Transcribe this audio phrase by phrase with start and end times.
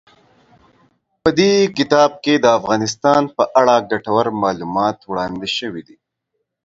[1.23, 5.97] په دې کتاب کې د افغانستان په اړه ګټور معلومات وړاندې شوي دي.